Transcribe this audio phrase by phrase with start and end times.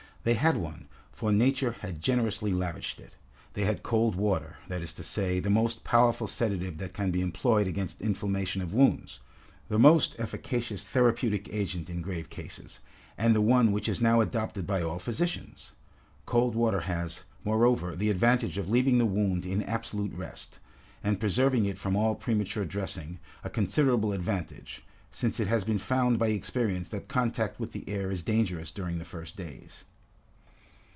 [0.23, 3.15] They had one, for nature had generously lavished it.
[3.53, 7.21] They had cold water, that is to say, the most powerful sedative that can be
[7.21, 9.21] employed against inflammation of wounds,
[9.67, 12.81] the most efficacious therapeutic agent in grave cases,
[13.17, 15.71] and the one which is now adopted by all physicians.
[16.27, 20.59] Cold water has, moreover, the advantage of leaving the wound in absolute rest,
[21.03, 26.19] and preserving it from all premature dressing, a considerable advantage, since it has been found
[26.19, 29.83] by experience that contact with the air is dangerous during the first days.